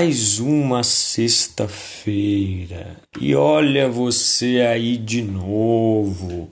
Mais 0.00 0.38
uma 0.38 0.82
sexta-feira. 0.82 2.96
E 3.20 3.34
olha 3.34 3.86
você 3.86 4.66
aí 4.66 4.96
de 4.96 5.20
novo. 5.20 6.48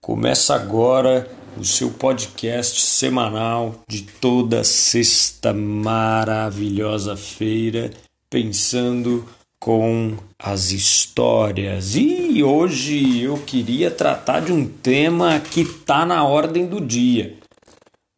Começa 0.00 0.54
agora 0.54 1.28
o 1.58 1.64
seu 1.64 1.90
podcast 1.90 2.80
semanal 2.80 3.74
de 3.88 4.02
toda 4.02 4.62
sexta 4.62 5.52
maravilhosa 5.52 7.16
feira, 7.16 7.90
pensando 8.30 9.26
com 9.58 10.16
as 10.38 10.70
histórias. 10.70 11.96
E 11.96 12.44
hoje 12.44 13.20
eu 13.20 13.36
queria 13.38 13.90
tratar 13.90 14.42
de 14.42 14.52
um 14.52 14.64
tema 14.64 15.40
que 15.40 15.62
está 15.62 16.06
na 16.06 16.22
ordem 16.22 16.66
do 16.66 16.80
dia 16.80 17.35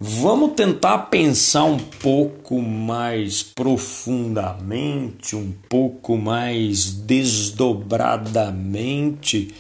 Vamos 0.01 0.53
tentar 0.53 1.07
pensar 1.07 1.65
um 1.65 1.77
pouco 1.77 2.63
mais 2.63 3.43
profundamente, 3.43 5.35
um 5.35 5.53
pouco 5.69 6.17
mais 6.17 6.93
desdobradamente 6.93 9.53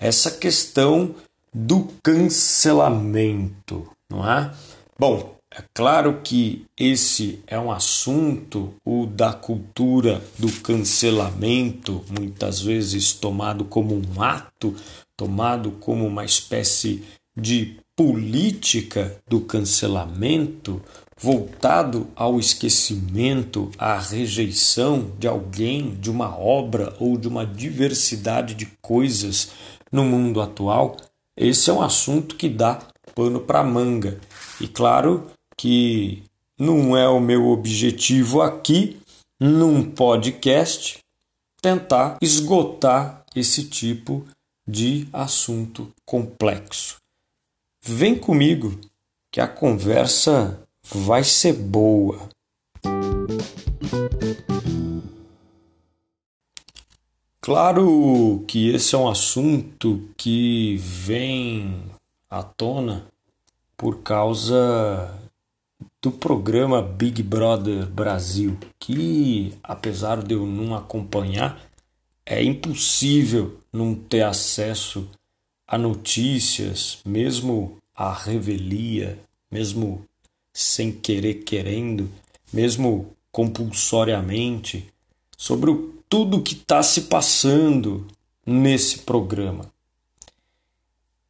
essa 0.00 0.30
questão 0.30 1.14
do 1.52 1.88
cancelamento, 2.02 3.86
não 4.08 4.26
é? 4.26 4.50
Bom, 4.98 5.36
é 5.54 5.62
claro 5.74 6.22
que 6.24 6.64
esse 6.74 7.40
é 7.46 7.58
um 7.58 7.70
assunto, 7.70 8.72
o 8.82 9.04
da 9.04 9.34
cultura 9.34 10.24
do 10.38 10.50
cancelamento, 10.62 12.02
muitas 12.08 12.62
vezes 12.62 13.12
tomado 13.12 13.66
como 13.66 13.94
um 13.94 14.22
ato, 14.22 14.74
tomado 15.14 15.72
como 15.72 16.06
uma 16.06 16.24
espécie 16.24 17.04
de 17.36 17.81
política 17.96 19.16
do 19.28 19.40
cancelamento 19.40 20.82
voltado 21.18 22.08
ao 22.16 22.40
esquecimento, 22.40 23.70
à 23.78 23.98
rejeição 23.98 25.12
de 25.18 25.28
alguém, 25.28 25.94
de 25.94 26.10
uma 26.10 26.36
obra 26.36 26.96
ou 26.98 27.16
de 27.16 27.28
uma 27.28 27.46
diversidade 27.46 28.54
de 28.54 28.66
coisas 28.80 29.52
no 29.90 30.04
mundo 30.04 30.40
atual, 30.40 30.96
esse 31.36 31.70
é 31.70 31.72
um 31.72 31.82
assunto 31.82 32.34
que 32.34 32.48
dá 32.48 32.80
pano 33.14 33.40
para 33.40 33.62
manga. 33.62 34.20
E 34.60 34.66
claro 34.66 35.30
que 35.56 36.24
não 36.58 36.96
é 36.96 37.08
o 37.08 37.20
meu 37.20 37.48
objetivo 37.48 38.42
aqui, 38.42 38.98
num 39.40 39.82
podcast, 39.82 40.98
tentar 41.60 42.18
esgotar 42.20 43.24
esse 43.34 43.64
tipo 43.64 44.26
de 44.66 45.08
assunto 45.12 45.88
complexo. 46.04 47.01
Vem 47.84 48.14
comigo 48.14 48.78
que 49.28 49.40
a 49.40 49.48
conversa 49.48 50.62
vai 50.84 51.24
ser 51.24 51.52
boa. 51.52 52.28
Claro 57.40 58.44
que 58.46 58.68
esse 58.68 58.94
é 58.94 58.98
um 58.98 59.08
assunto 59.08 60.08
que 60.16 60.76
vem 60.76 61.82
à 62.30 62.40
tona 62.44 63.04
por 63.76 64.00
causa 64.02 65.18
do 66.00 66.12
programa 66.12 66.80
Big 66.80 67.20
Brother 67.20 67.84
Brasil, 67.86 68.56
que 68.78 69.58
apesar 69.60 70.22
de 70.22 70.34
eu 70.34 70.46
não 70.46 70.76
acompanhar, 70.76 71.60
é 72.24 72.44
impossível 72.44 73.58
não 73.72 73.92
ter 73.92 74.22
acesso 74.22 75.10
a 75.66 75.78
notícias, 75.78 76.98
mesmo 77.04 77.78
a 77.94 78.12
revelia, 78.12 79.18
mesmo 79.50 80.04
sem 80.52 80.92
querer 80.92 81.44
querendo, 81.44 82.10
mesmo 82.52 83.14
compulsoriamente, 83.30 84.86
sobre 85.36 85.70
o, 85.70 85.94
tudo 86.08 86.42
que 86.42 86.54
está 86.54 86.82
se 86.82 87.02
passando 87.02 88.06
nesse 88.46 88.98
programa. 88.98 89.70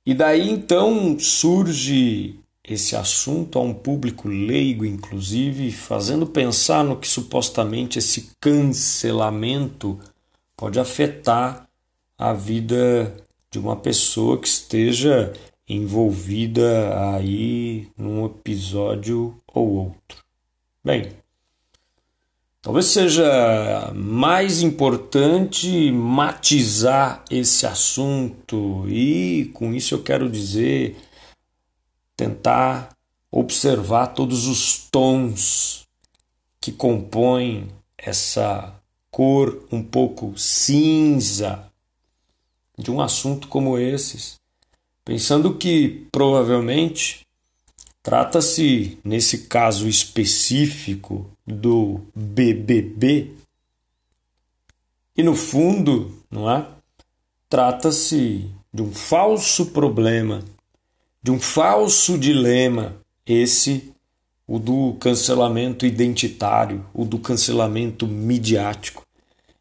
E 0.04 0.12
daí 0.14 0.50
então 0.50 1.16
surge 1.18 2.36
esse 2.64 2.94
assunto 2.96 3.58
a 3.58 3.62
um 3.62 3.74
público 3.74 4.28
leigo, 4.28 4.84
inclusive, 4.84 5.70
fazendo 5.72 6.26
pensar 6.26 6.84
no 6.84 6.96
que 6.96 7.08
supostamente 7.08 7.98
esse 7.98 8.30
cancelamento 8.40 9.98
pode 10.56 10.78
afetar 10.78 11.68
a 12.16 12.32
vida 12.32 13.14
de 13.52 13.58
uma 13.58 13.76
pessoa 13.76 14.38
que 14.38 14.48
esteja 14.48 15.30
envolvida 15.68 17.14
aí 17.14 17.86
num 17.98 18.24
episódio 18.24 19.38
ou 19.46 19.68
outro. 19.68 20.24
Bem, 20.82 21.12
talvez 22.62 22.86
seja 22.86 23.92
mais 23.94 24.62
importante 24.62 25.92
matizar 25.92 27.22
esse 27.30 27.66
assunto 27.66 28.88
e 28.88 29.50
com 29.52 29.74
isso 29.74 29.94
eu 29.94 30.02
quero 30.02 30.30
dizer 30.30 30.96
tentar 32.16 32.96
observar 33.30 34.08
todos 34.08 34.46
os 34.46 34.88
tons 34.90 35.86
que 36.58 36.72
compõem 36.72 37.68
essa 37.98 38.74
cor 39.10 39.62
um 39.70 39.82
pouco 39.82 40.32
cinza 40.38 41.70
de 42.78 42.90
um 42.90 43.00
assunto 43.00 43.48
como 43.48 43.78
esses, 43.78 44.40
pensando 45.04 45.56
que 45.56 46.06
provavelmente 46.10 47.26
trata-se, 48.02 48.98
nesse 49.04 49.46
caso 49.46 49.88
específico 49.88 51.30
do 51.46 52.00
BBB, 52.14 53.32
e 55.16 55.22
no 55.22 55.36
fundo, 55.36 56.22
não 56.30 56.50
é? 56.50 56.66
Trata-se 57.48 58.50
de 58.72 58.82
um 58.82 58.92
falso 58.92 59.66
problema, 59.66 60.42
de 61.22 61.30
um 61.30 61.38
falso 61.38 62.18
dilema, 62.18 62.96
esse 63.26 63.92
o 64.46 64.58
do 64.58 64.94
cancelamento 64.98 65.86
identitário, 65.86 66.84
o 66.92 67.04
do 67.04 67.18
cancelamento 67.18 68.06
midiático. 68.06 69.06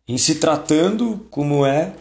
Em 0.07 0.17
se 0.17 0.35
tratando, 0.35 1.25
como 1.29 1.65
é 1.65 1.93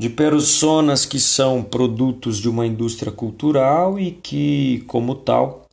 de 0.00 0.08
personas 0.08 1.04
que 1.04 1.20
são 1.20 1.62
produtos 1.62 2.38
de 2.38 2.48
uma 2.48 2.66
indústria 2.66 3.12
cultural 3.12 4.00
e 4.00 4.10
que, 4.12 4.82
como 4.86 5.14
tal, 5.14 5.66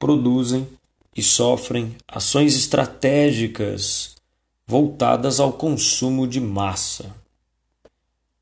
produzem 0.00 0.66
e 1.16 1.22
sofrem 1.22 1.94
ações 2.08 2.56
estratégicas 2.56 4.16
voltadas 4.66 5.38
ao 5.38 5.52
consumo 5.52 6.26
de 6.26 6.40
massa. 6.40 7.14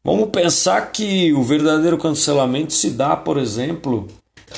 Vamos 0.02 0.30
pensar 0.30 0.90
que 0.90 1.34
o 1.34 1.42
verdadeiro 1.42 1.98
cancelamento 1.98 2.72
se 2.72 2.92
dá, 2.92 3.14
por 3.14 3.36
exemplo, 3.36 4.08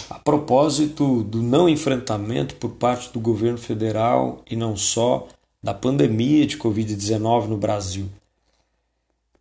a 0.08 0.16
propósito 0.16 1.24
do 1.24 1.42
não 1.42 1.68
enfrentamento 1.68 2.54
por 2.54 2.70
parte 2.70 3.12
do 3.12 3.18
governo 3.18 3.58
federal 3.58 4.44
e 4.48 4.54
não 4.54 4.76
só 4.76 5.26
da 5.60 5.74
pandemia 5.74 6.46
de 6.46 6.56
Covid-19 6.56 7.48
no 7.48 7.56
Brasil 7.56 8.08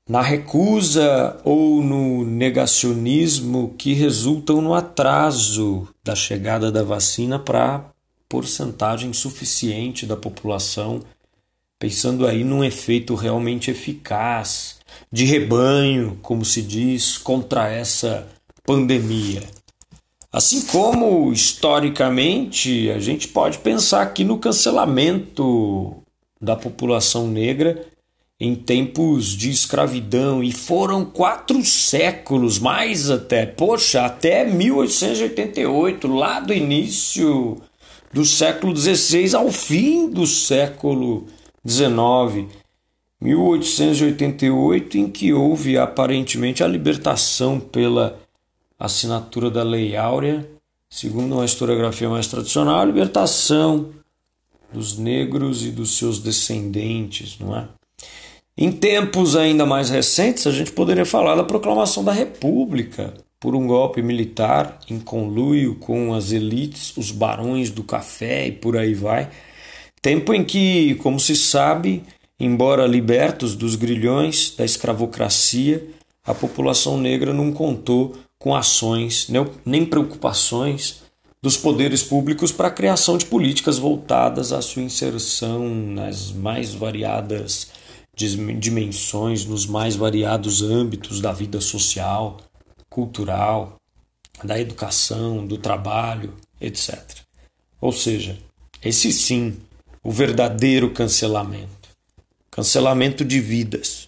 na 0.07 0.21
recusa 0.21 1.37
ou 1.43 1.83
no 1.83 2.23
negacionismo 2.23 3.75
que 3.77 3.93
resultam 3.93 4.61
no 4.61 4.73
atraso 4.73 5.87
da 6.03 6.15
chegada 6.15 6.71
da 6.71 6.81
vacina 6.81 7.37
para 7.37 7.83
porcentagem 8.29 9.11
suficiente 9.11 10.05
da 10.05 10.15
população, 10.15 11.01
pensando 11.77 12.25
aí 12.25 12.43
num 12.43 12.63
efeito 12.63 13.15
realmente 13.15 13.69
eficaz 13.69 14.77
de 15.11 15.25
rebanho, 15.25 16.17
como 16.21 16.45
se 16.45 16.61
diz, 16.61 17.17
contra 17.17 17.69
essa 17.69 18.27
pandemia. 18.65 19.43
Assim 20.31 20.61
como 20.67 21.31
historicamente 21.31 22.89
a 22.91 22.99
gente 22.99 23.27
pode 23.27 23.57
pensar 23.59 24.01
aqui 24.01 24.23
no 24.23 24.37
cancelamento 24.37 25.97
da 26.39 26.55
população 26.55 27.27
negra 27.27 27.85
em 28.39 28.53
tempos 28.55 29.35
de 29.35 29.49
escravidão 29.49 30.43
e 30.43 30.51
foram 30.51 31.03
quatro 31.03 31.63
séculos, 31.65 32.59
mais 32.59 33.09
até, 33.09 33.45
poxa, 33.47 34.05
até 34.05 34.45
1888, 34.45 36.07
lá 36.07 36.39
do 36.39 36.53
início 36.53 37.57
do 38.13 38.23
século 38.23 38.75
XVI 38.75 39.35
ao 39.35 39.51
fim 39.51 40.09
do 40.09 40.27
século 40.27 41.25
XIX. 41.67 42.47
1888, 43.19 44.97
em 44.97 45.09
que 45.09 45.33
houve 45.33 45.75
aparentemente 45.75 46.63
a 46.63 46.67
libertação 46.67 47.59
pela 47.59 48.19
assinatura 48.79 49.49
da 49.49 49.63
Lei 49.63 49.95
Áurea, 49.95 50.47
segundo 50.87 51.33
uma 51.33 51.45
historiografia 51.45 52.07
mais 52.07 52.27
tradicional, 52.27 52.81
a 52.81 52.85
libertação 52.85 53.89
dos 54.71 54.95
negros 54.99 55.65
e 55.65 55.71
dos 55.71 55.97
seus 55.97 56.19
descendentes, 56.19 57.39
não 57.39 57.57
é? 57.57 57.67
Em 58.57 58.71
tempos 58.71 59.35
ainda 59.35 59.65
mais 59.65 59.89
recentes, 59.89 60.47
a 60.47 60.51
gente 60.51 60.71
poderia 60.71 61.05
falar 61.05 61.35
da 61.35 61.43
proclamação 61.43 62.03
da 62.03 62.11
República 62.11 63.13
por 63.39 63.55
um 63.55 63.67
golpe 63.67 64.01
militar 64.01 64.79
em 64.89 64.99
conluio 64.99 65.75
com 65.75 66.13
as 66.13 66.31
elites, 66.31 66.95
os 66.97 67.11
barões 67.11 67.69
do 67.69 67.83
café 67.83 68.47
e 68.47 68.51
por 68.51 68.75
aí 68.75 68.95
vai, 68.95 69.29
Tempo 70.01 70.33
em 70.33 70.43
que, 70.43 70.95
como 70.95 71.19
se 71.19 71.35
sabe, 71.35 72.03
embora 72.39 72.85
libertos 72.85 73.55
dos 73.55 73.75
grilhões 73.75 74.53
da 74.55 74.63
escravocracia, 74.63 75.85
a 76.25 76.33
população 76.33 76.97
negra 76.97 77.33
não 77.33 77.51
contou 77.51 78.15
com 78.37 78.55
ações 78.55 79.27
nem 79.65 79.85
preocupações 79.85 81.01
dos 81.41 81.57
poderes 81.57 82.03
públicos 82.03 82.51
para 82.51 82.67
a 82.67 82.71
criação 82.71 83.17
de 83.17 83.25
políticas 83.25 83.79
voltadas 83.79 84.53
à 84.53 84.61
sua 84.61 84.83
inserção 84.83 85.67
nas 85.67 86.31
mais 86.31 86.73
variadas 86.73 87.67
dimensões, 88.17 89.45
nos 89.45 89.65
mais 89.65 89.95
variados 89.95 90.61
âmbitos 90.61 91.21
da 91.21 91.31
vida 91.31 91.61
social, 91.61 92.37
cultural, 92.89 93.77
da 94.43 94.59
educação, 94.59 95.45
do 95.45 95.57
trabalho, 95.57 96.33
etc. 96.59 96.99
Ou 97.79 97.91
seja, 97.91 98.37
esse 98.83 99.11
sim, 99.11 99.57
o 100.03 100.11
verdadeiro 100.11 100.91
cancelamento 100.91 101.77
cancelamento 102.57 103.23
de 103.23 103.39
vidas. 103.39 104.06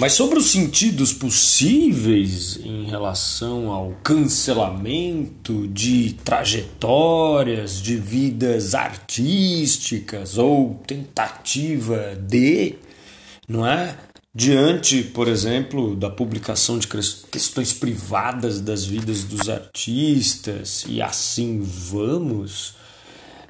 Mas 0.00 0.12
sobre 0.12 0.38
os 0.38 0.52
sentidos 0.52 1.12
possíveis 1.12 2.56
em 2.62 2.84
relação 2.84 3.72
ao 3.72 3.96
cancelamento 4.04 5.66
de 5.66 6.12
trajetórias, 6.24 7.82
de 7.82 7.96
vidas 7.96 8.76
artísticas 8.76 10.38
ou 10.38 10.80
tentativa 10.86 12.14
de, 12.14 12.76
não 13.48 13.66
é? 13.66 13.98
Diante, 14.32 15.02
por 15.02 15.26
exemplo, 15.26 15.96
da 15.96 16.08
publicação 16.08 16.78
de 16.78 16.86
questões 16.86 17.72
privadas 17.72 18.60
das 18.60 18.84
vidas 18.84 19.24
dos 19.24 19.48
artistas 19.48 20.84
e 20.86 21.02
assim 21.02 21.60
vamos, 21.60 22.77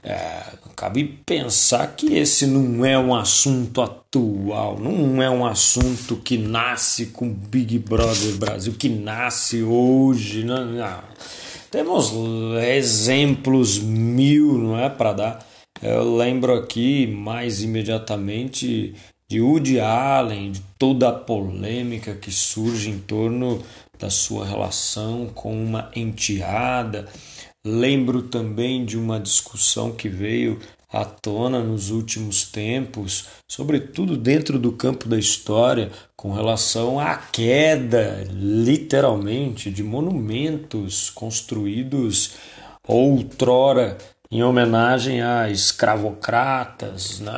é, 0.09 0.43
cabe 0.75 1.05
pensar 1.27 1.95
que 1.95 2.15
esse 2.15 2.47
não 2.47 2.83
é 2.83 2.99
um 2.99 3.15
assunto 3.15 3.83
atual, 3.83 4.79
não 4.79 5.23
é 5.23 5.29
um 5.29 5.45
assunto 5.45 6.17
que 6.17 6.39
nasce 6.39 7.07
com 7.07 7.29
Big 7.29 7.79
Brother 7.79 8.37
Brasil, 8.37 8.73
que 8.73 8.89
nasce 8.89 9.63
hoje. 9.63 10.45
Não, 10.45 10.65
não. 10.65 11.01
Temos 11.71 12.11
exemplos 12.67 13.79
mil, 13.79 14.57
não 14.57 14.79
é, 14.79 14.89
para 14.89 15.13
dar. 15.13 15.47
Eu 15.83 16.17
lembro 16.17 16.55
aqui 16.55 17.07
mais 17.07 17.63
imediatamente 17.63 18.95
de 19.31 19.43
Woody 19.43 19.79
Allen, 19.79 20.53
de 20.53 20.63
toda 20.79 21.11
a 21.11 21.13
polêmica 21.13 22.15
que 22.15 22.33
surge 22.33 22.89
em 22.89 22.99
torno 22.99 23.63
da 23.99 24.09
sua 24.09 24.47
relação 24.47 25.27
com 25.35 25.53
uma 25.53 25.91
enteada. 25.95 27.07
Lembro 27.67 28.23
também 28.23 28.85
de 28.85 28.97
uma 28.97 29.19
discussão 29.19 29.93
que 29.93 30.09
veio 30.09 30.59
à 30.91 31.05
tona 31.05 31.63
nos 31.63 31.91
últimos 31.91 32.45
tempos, 32.45 33.27
sobretudo 33.47 34.17
dentro 34.17 34.59
do 34.59 34.73
campo 34.73 35.09
da 35.09 35.19
história, 35.19 35.91
com 36.17 36.33
relação 36.33 36.99
à 36.99 37.17
queda, 37.17 38.27
literalmente, 38.33 39.71
de 39.71 39.83
monumentos 39.83 41.11
construídos 41.11 42.37
outrora 42.87 43.99
em 44.31 44.43
homenagem 44.43 45.23
a 45.23 45.49
escravocratas, 45.49 47.19
né, 47.21 47.33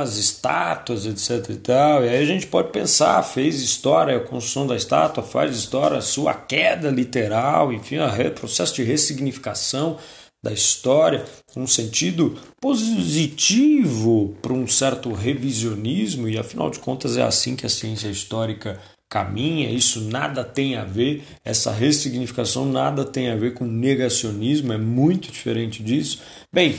as 0.00 0.16
estátuas, 0.16 1.06
etc. 1.06 1.50
E, 1.50 1.56
tal. 1.56 2.04
e 2.04 2.08
aí 2.08 2.22
a 2.22 2.26
gente 2.26 2.48
pode 2.48 2.70
pensar, 2.70 3.22
fez 3.22 3.62
história 3.62 4.16
a 4.16 4.20
construção 4.20 4.66
da 4.66 4.74
estátua, 4.74 5.22
faz 5.22 5.56
história 5.56 5.98
a 5.98 6.02
sua 6.02 6.34
queda 6.34 6.90
literal, 6.90 7.72
enfim, 7.72 7.98
o 7.98 8.30
processo 8.32 8.74
de 8.74 8.82
ressignificação 8.82 9.96
da 10.42 10.52
história, 10.52 11.24
um 11.56 11.66
sentido 11.66 12.36
positivo 12.60 14.36
para 14.42 14.52
um 14.52 14.66
certo 14.66 15.10
revisionismo, 15.12 16.28
e 16.28 16.36
afinal 16.36 16.68
de 16.68 16.80
contas 16.80 17.16
é 17.16 17.22
assim 17.22 17.56
que 17.56 17.64
a 17.64 17.70
ciência 17.70 18.08
histórica 18.08 18.78
caminha, 19.14 19.70
isso 19.70 20.00
nada 20.00 20.42
tem 20.42 20.74
a 20.74 20.84
ver, 20.84 21.22
essa 21.44 21.70
ressignificação 21.70 22.66
nada 22.66 23.04
tem 23.04 23.30
a 23.30 23.36
ver 23.36 23.54
com 23.54 23.64
negacionismo, 23.64 24.72
é 24.72 24.76
muito 24.76 25.30
diferente 25.30 25.84
disso. 25.84 26.20
Bem, 26.52 26.74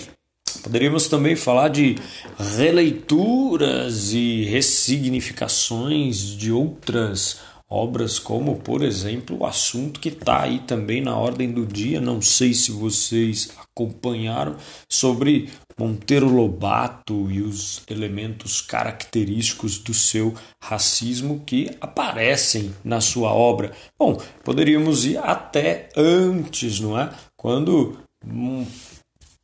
poderíamos 0.62 1.08
também 1.08 1.38
falar 1.38 1.70
de 1.70 1.96
releituras 2.38 4.12
e 4.12 4.44
ressignificações 4.44 6.18
de 6.18 6.52
outras 6.52 7.40
obras, 7.76 8.18
como 8.18 8.56
por 8.58 8.82
exemplo 8.82 9.38
o 9.40 9.46
assunto 9.46 10.00
que 10.00 10.10
está 10.10 10.44
aí 10.44 10.60
também 10.60 11.02
na 11.02 11.18
ordem 11.18 11.52
do 11.52 11.66
dia, 11.66 12.00
não 12.00 12.22
sei 12.22 12.54
se 12.54 12.72
vocês 12.72 13.52
acompanharam, 13.58 14.56
sobre 14.90 15.50
Monteiro 15.78 16.30
Lobato 16.30 17.30
e 17.30 17.42
os 17.42 17.84
elementos 17.90 18.62
característicos 18.62 19.78
do 19.78 19.94
seu 19.94 20.34
racismo 20.64 21.44
que 21.46 21.70
aparecem 21.82 22.74
na 22.84 23.02
sua 23.02 23.34
obra. 23.34 23.74
Bom, 24.00 24.18
poderíamos 24.44 25.06
ir 25.06 25.18
até 25.18 25.90
antes, 25.98 26.80
não 26.80 26.98
é? 26.98 27.10
Quando 27.36 27.98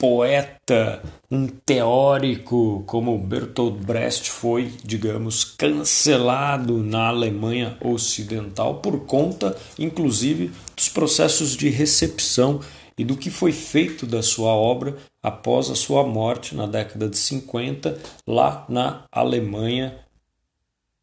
poeta, 0.01 0.99
um 1.29 1.45
teórico 1.45 2.83
como 2.87 3.15
Bertolt 3.19 3.85
Brecht 3.85 4.31
foi, 4.31 4.73
digamos, 4.83 5.43
cancelado 5.43 6.79
na 6.79 7.09
Alemanha 7.09 7.77
Ocidental 7.79 8.79
por 8.79 9.01
conta, 9.01 9.55
inclusive, 9.77 10.49
dos 10.75 10.89
processos 10.89 11.55
de 11.55 11.69
recepção 11.69 12.61
e 12.97 13.05
do 13.05 13.15
que 13.15 13.29
foi 13.29 13.51
feito 13.51 14.07
da 14.07 14.23
sua 14.23 14.55
obra 14.55 14.97
após 15.21 15.69
a 15.69 15.75
sua 15.75 16.03
morte 16.03 16.55
na 16.55 16.65
década 16.65 17.07
de 17.07 17.17
50 17.19 17.95
lá 18.27 18.65
na 18.67 19.03
Alemanha 19.11 19.99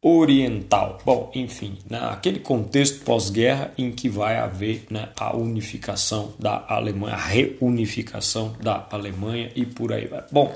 Oriental. 0.01 0.97
Bom, 1.05 1.29
enfim, 1.35 1.77
naquele 1.89 2.39
contexto 2.39 3.03
pós-guerra 3.03 3.73
em 3.77 3.91
que 3.91 4.07
vai 4.07 4.37
haver 4.37 4.85
né, 4.89 5.09
a 5.19 5.35
unificação 5.35 6.33
da 6.39 6.63
Alemanha, 6.69 7.15
a 7.15 7.25
reunificação 7.25 8.55
da 8.61 8.87
Alemanha 8.89 9.51
e 9.55 9.65
por 9.65 9.91
aí 9.91 10.05
vai. 10.07 10.23
Bom, 10.31 10.55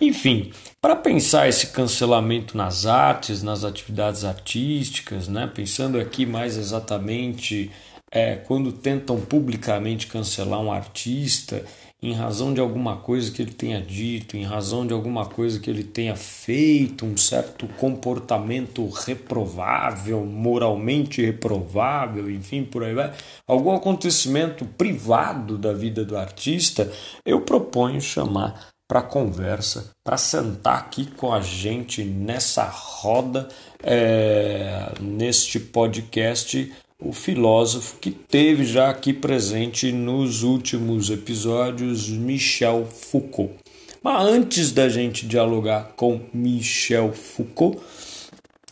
enfim, 0.00 0.52
para 0.80 0.94
pensar 0.94 1.48
esse 1.48 1.68
cancelamento 1.68 2.56
nas 2.56 2.86
artes, 2.86 3.42
nas 3.42 3.64
atividades 3.64 4.24
artísticas, 4.24 5.26
né, 5.26 5.50
pensando 5.52 5.98
aqui 5.98 6.24
mais 6.24 6.56
exatamente 6.56 7.72
é, 8.10 8.36
quando 8.36 8.70
tentam 8.70 9.20
publicamente 9.20 10.06
cancelar 10.06 10.60
um 10.60 10.70
artista 10.70 11.64
em 12.02 12.12
razão 12.12 12.52
de 12.52 12.60
alguma 12.60 12.96
coisa 12.96 13.30
que 13.30 13.40
ele 13.40 13.52
tenha 13.52 13.80
dito, 13.80 14.36
em 14.36 14.44
razão 14.44 14.86
de 14.86 14.92
alguma 14.92 15.24
coisa 15.26 15.58
que 15.58 15.70
ele 15.70 15.82
tenha 15.82 16.14
feito, 16.14 17.06
um 17.06 17.16
certo 17.16 17.66
comportamento 17.66 18.86
reprovável, 18.88 20.24
moralmente 20.24 21.24
reprovável, 21.24 22.30
enfim, 22.30 22.64
por 22.64 22.84
aí 22.84 22.94
vai, 22.94 23.12
algum 23.46 23.74
acontecimento 23.74 24.64
privado 24.64 25.56
da 25.56 25.72
vida 25.72 26.04
do 26.04 26.16
artista, 26.16 26.92
eu 27.24 27.40
proponho 27.40 28.00
chamar 28.00 28.68
para 28.88 29.02
conversa, 29.02 29.90
para 30.04 30.16
sentar 30.16 30.78
aqui 30.78 31.06
com 31.06 31.32
a 31.32 31.40
gente 31.40 32.04
nessa 32.04 32.64
roda, 32.64 33.48
é, 33.82 34.92
neste 35.00 35.58
podcast 35.58 36.72
o 36.98 37.12
filósofo 37.12 37.96
que 38.00 38.10
teve 38.10 38.64
já 38.64 38.88
aqui 38.88 39.12
presente 39.12 39.92
nos 39.92 40.42
últimos 40.42 41.10
episódios, 41.10 42.08
Michel 42.08 42.86
Foucault. 42.86 43.54
Mas 44.02 44.26
antes 44.26 44.72
da 44.72 44.88
gente 44.88 45.26
dialogar 45.26 45.92
com 45.96 46.20
Michel 46.32 47.12
Foucault, 47.12 47.78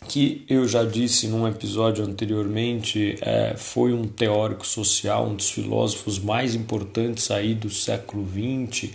que 0.08 0.44
eu 0.48 0.66
já 0.66 0.84
disse 0.84 1.28
num 1.28 1.46
episódio 1.46 2.04
anteriormente, 2.04 3.16
é, 3.20 3.54
foi 3.56 3.92
um 3.92 4.06
teórico 4.06 4.66
social, 4.66 5.26
um 5.26 5.34
dos 5.34 5.50
filósofos 5.50 6.18
mais 6.18 6.54
importantes 6.54 7.30
aí 7.30 7.54
do 7.54 7.70
século 7.70 8.26
XX, 8.26 8.90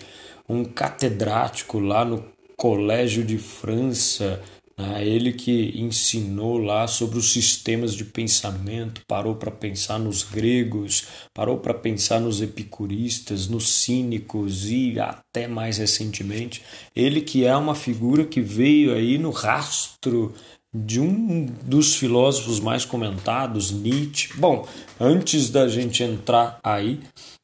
um 0.48 0.63
catedrático 0.63 1.79
lá 1.79 2.03
no 2.05 2.24
Colégio 2.55 3.24
de 3.24 3.38
França, 3.38 4.41
né? 4.79 5.05
Ele 5.05 5.33
que 5.33 5.74
ensinou 5.75 6.57
lá 6.57 6.88
sobre 6.88 7.19
os 7.19 7.33
sistemas 7.33 7.93
de 7.93 8.05
pensamento, 8.05 9.01
parou 9.05 9.36
para 9.36 9.51
pensar 9.51 10.00
nos 10.00 10.24
gregos, 10.24 11.05
parou 11.33 11.57
para 11.57 11.74
pensar 11.74 12.21
nos 12.21 12.41
epicuristas, 12.41 13.50
nos 13.50 13.69
cínicos 13.69 14.69
e 14.71 14.98
até 14.98 15.50
mais 15.50 15.77
recentemente, 15.77 16.63
ele 16.95 17.19
que 17.19 17.43
é 17.43 17.53
uma 17.55 17.75
figura 17.75 18.24
que 18.24 18.39
veio 18.39 18.93
aí 18.93 19.17
no 19.17 19.31
rastro 19.31 20.33
de 20.74 21.01
um 21.01 21.45
dos 21.63 21.95
filósofos 21.95 22.59
mais 22.59 22.86
comentados, 22.86 23.71
Nietzsche. 23.71 24.38
Bom, 24.38 24.65
antes 25.00 25.50
da 25.50 25.67
gente 25.67 26.03
entrar 26.03 26.59
aí, 26.63 27.00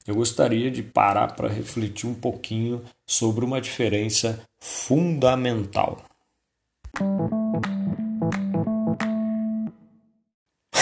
eu 0.07 0.15
gostaria 0.15 0.69
de 0.69 0.83
parar 0.83 1.35
para 1.35 1.49
refletir 1.49 2.07
um 2.07 2.13
pouquinho 2.13 2.83
sobre 3.05 3.43
uma 3.43 3.59
diferença 3.59 4.39
fundamental. 4.59 6.03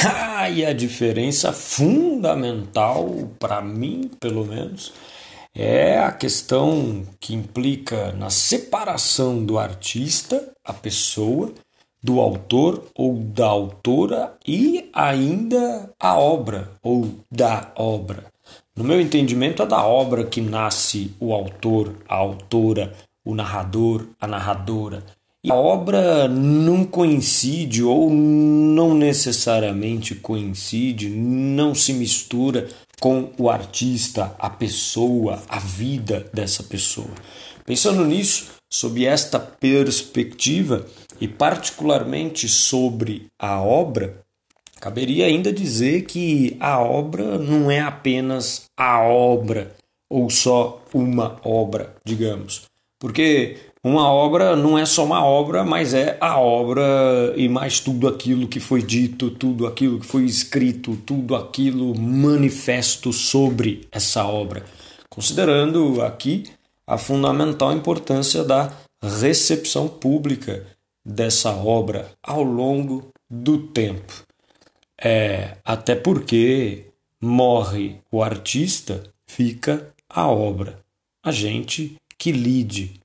Ah, 0.05 0.49
e 0.49 0.65
a 0.65 0.73
diferença 0.73 1.51
fundamental, 1.51 3.09
para 3.39 3.61
mim, 3.61 4.11
pelo 4.19 4.45
menos, 4.45 4.93
é 5.55 5.97
a 5.97 6.11
questão 6.11 7.03
que 7.19 7.33
implica 7.33 8.11
na 8.11 8.29
separação 8.29 9.43
do 9.43 9.57
artista, 9.57 10.51
a 10.63 10.73
pessoa, 10.73 11.51
do 12.03 12.19
autor 12.19 12.83
ou 12.93 13.15
da 13.15 13.47
autora 13.47 14.35
e 14.45 14.89
ainda 14.93 15.89
a 15.99 16.19
obra 16.19 16.69
ou 16.83 17.09
da 17.31 17.71
obra. 17.75 18.25
No 18.75 18.83
meu 18.83 18.99
entendimento, 18.99 19.63
é 19.63 19.65
da 19.65 19.83
obra 19.85 20.25
que 20.25 20.41
nasce 20.41 21.15
o 21.19 21.33
autor, 21.33 21.95
a 22.07 22.15
autora, 22.15 22.93
o 23.23 23.33
narrador, 23.33 24.05
a 24.19 24.27
narradora. 24.27 25.03
E 25.45 25.51
a 25.51 25.55
obra 25.55 26.25
não 26.29 26.85
coincide 26.85 27.83
ou 27.83 28.09
não 28.09 28.93
necessariamente 28.93 30.15
coincide, 30.15 31.09
não 31.09 31.75
se 31.75 31.91
mistura 31.91 32.69
com 32.97 33.29
o 33.37 33.49
artista, 33.49 34.33
a 34.39 34.49
pessoa, 34.49 35.43
a 35.49 35.59
vida 35.59 36.25
dessa 36.33 36.63
pessoa. 36.63 37.13
Pensando 37.65 38.05
nisso, 38.05 38.53
sob 38.71 39.05
esta 39.05 39.37
perspectiva 39.37 40.85
e 41.19 41.27
particularmente 41.27 42.47
sobre 42.47 43.25
a 43.37 43.61
obra, 43.61 44.23
caberia 44.79 45.25
ainda 45.25 45.51
dizer 45.51 46.05
que 46.05 46.55
a 46.57 46.79
obra 46.79 47.37
não 47.37 47.69
é 47.69 47.81
apenas 47.81 48.63
a 48.77 49.01
obra 49.01 49.75
ou 50.09 50.29
só 50.29 50.81
uma 50.93 51.37
obra, 51.43 51.95
digamos. 52.05 52.63
Porque 52.97 53.57
uma 53.83 54.09
obra 54.09 54.55
não 54.55 54.79
é 54.79 54.85
só 54.85 55.03
uma 55.03 55.25
obra, 55.25 55.65
mas 55.65 55.93
é 55.93 56.17
a 56.21 56.39
obra 56.39 57.33
e 57.35 57.49
mais 57.49 57.81
tudo 57.81 58.07
aquilo 58.07 58.47
que 58.47 58.59
foi 58.59 58.81
dito, 58.81 59.29
tudo 59.29 59.67
aquilo 59.67 59.99
que 59.99 60.05
foi 60.05 60.23
escrito, 60.23 60.95
tudo 61.05 61.35
aquilo 61.35 61.93
manifesto 61.99 63.11
sobre 63.11 63.85
essa 63.91 64.25
obra. 64.25 64.63
Considerando 65.09 66.01
aqui 66.01 66.45
a 66.87 66.97
fundamental 66.97 67.73
importância 67.73 68.43
da 68.43 68.71
recepção 69.01 69.89
pública 69.89 70.65
dessa 71.05 71.51
obra 71.51 72.09
ao 72.23 72.41
longo 72.41 73.11
do 73.29 73.57
tempo. 73.57 74.25
É, 75.01 75.57
até 75.65 75.93
porque 75.93 76.85
morre 77.21 77.97
o 78.09 78.23
artista, 78.23 79.03
fica 79.27 79.93
a 80.09 80.27
obra. 80.27 80.79
A 81.21 81.31
gente 81.31 81.97
que 82.17 82.31
lide. 82.31 83.02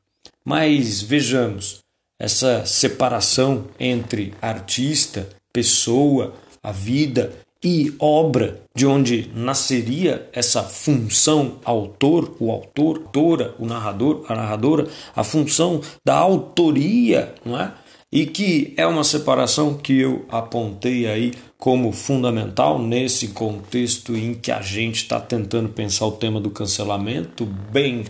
Mas 0.48 1.02
vejamos, 1.02 1.80
essa 2.18 2.64
separação 2.64 3.66
entre 3.78 4.32
artista, 4.40 5.28
pessoa, 5.52 6.32
a 6.62 6.72
vida 6.72 7.34
e 7.62 7.94
obra, 7.98 8.62
de 8.74 8.86
onde 8.86 9.30
nasceria 9.34 10.26
essa 10.32 10.62
função 10.62 11.58
autor, 11.62 12.34
o 12.40 12.50
autor, 12.50 12.96
autora, 12.96 13.54
o 13.58 13.66
narrador, 13.66 14.24
a 14.26 14.34
narradora, 14.34 14.88
a 15.14 15.22
função 15.22 15.82
da 16.02 16.16
autoria, 16.16 17.34
não 17.44 17.60
é? 17.60 17.74
E 18.10 18.24
que 18.24 18.72
é 18.78 18.86
uma 18.86 19.04
separação 19.04 19.74
que 19.74 20.00
eu 20.00 20.24
apontei 20.30 21.06
aí 21.06 21.34
como 21.58 21.92
fundamental 21.92 22.78
nesse 22.78 23.28
contexto 23.28 24.16
em 24.16 24.32
que 24.32 24.50
a 24.50 24.62
gente 24.62 25.02
está 25.02 25.20
tentando 25.20 25.68
pensar 25.68 26.06
o 26.06 26.12
tema 26.12 26.40
do 26.40 26.48
cancelamento, 26.48 27.44
bem 27.44 28.06